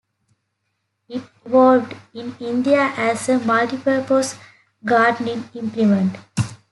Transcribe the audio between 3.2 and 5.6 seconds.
a multi-purpose gardening